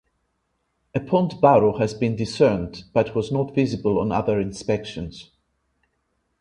A 0.95 0.99
pond 0.99 1.39
barrow 1.39 1.77
has 1.77 1.93
been 1.93 2.15
discerned 2.15 2.85
but 2.91 3.13
was 3.13 3.31
not 3.31 3.53
visible 3.53 3.99
on 3.99 4.11
other 4.11 4.39
inspections. 4.39 5.29